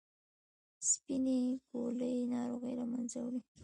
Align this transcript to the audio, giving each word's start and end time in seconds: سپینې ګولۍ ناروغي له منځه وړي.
سپینې 0.89 1.39
ګولۍ 1.69 2.15
ناروغي 2.33 2.71
له 2.79 2.85
منځه 2.91 3.17
وړي. 3.23 3.41